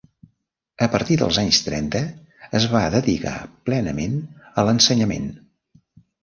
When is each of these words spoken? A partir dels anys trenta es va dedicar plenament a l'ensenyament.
A 0.85 0.85
partir 0.93 1.17
dels 1.21 1.37
anys 1.41 1.59
trenta 1.65 2.01
es 2.61 2.65
va 2.71 2.81
dedicar 2.97 3.35
plenament 3.69 4.17
a 4.63 4.65
l'ensenyament. 4.71 5.31